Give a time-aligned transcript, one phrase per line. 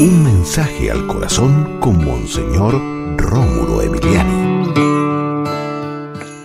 [0.00, 2.80] Un mensaje al corazón con Monseñor
[3.18, 4.72] Rómulo Emiliani.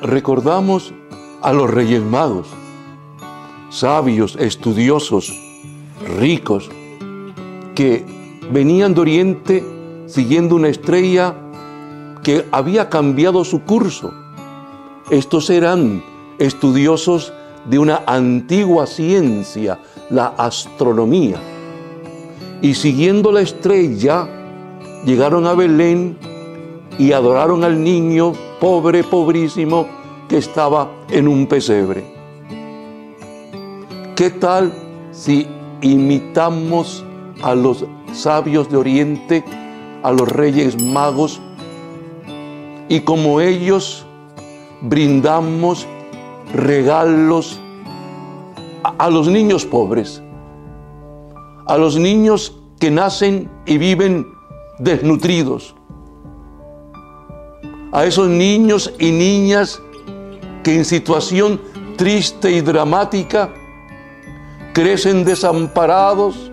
[0.00, 0.94] Recordamos
[1.42, 2.48] a los Reyes Magos,
[3.68, 5.38] sabios, estudiosos,
[6.18, 6.70] ricos,
[7.74, 8.06] que
[8.50, 9.64] venían de Oriente
[10.06, 11.34] siguiendo una estrella
[12.22, 14.14] que había cambiado su curso.
[15.10, 16.02] Estos eran
[16.38, 17.34] estudiosos
[17.66, 21.51] de una antigua ciencia, la astronomía.
[22.62, 24.28] Y siguiendo la estrella,
[25.04, 26.16] llegaron a Belén
[26.98, 29.86] y adoraron al niño pobre, pobrísimo,
[30.28, 32.04] que estaba en un pesebre.
[34.14, 34.72] ¿Qué tal
[35.10, 35.46] si
[35.80, 37.04] imitamos
[37.42, 39.44] a los sabios de Oriente,
[40.02, 41.40] a los reyes magos,
[42.88, 44.06] y como ellos
[44.82, 45.86] brindamos
[46.54, 47.60] regalos
[48.98, 50.22] a, los niños pobres,
[51.66, 54.26] a los niños que nacen y viven
[54.78, 55.74] desnutridos,
[57.92, 59.80] a esos niños y niñas
[60.64, 61.60] que en situación
[61.96, 63.52] triste y dramática
[64.72, 66.50] crecen desamparados,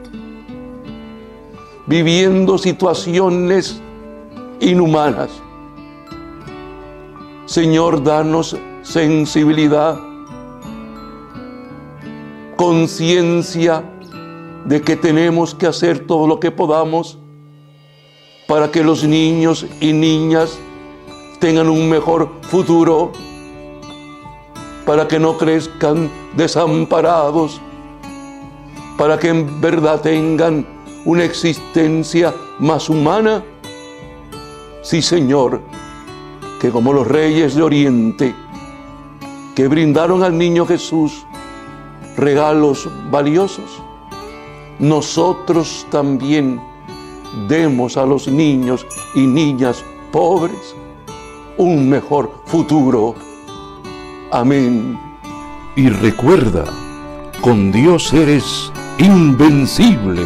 [1.87, 3.81] viviendo situaciones
[4.59, 5.29] inhumanas.
[7.45, 9.97] Señor, danos sensibilidad,
[12.55, 13.83] conciencia
[14.65, 17.17] de que tenemos que hacer todo lo que podamos
[18.49, 20.57] para que los niños y niñas
[21.39, 23.11] tengan un mejor futuro,
[24.87, 27.61] para que no crezcan desamparados,
[28.97, 30.65] para que en verdad tengan
[31.05, 33.43] una existencia más humana.
[34.81, 35.61] Sí, Señor,
[36.59, 38.35] que como los reyes de Oriente,
[39.55, 41.23] que brindaron al niño Jesús
[42.17, 43.83] regalos valiosos,
[44.79, 46.61] nosotros también
[47.47, 50.75] demos a los niños y niñas pobres
[51.57, 53.15] un mejor futuro.
[54.31, 54.97] Amén.
[55.75, 56.65] Y recuerda,
[57.41, 60.25] con Dios eres invencible.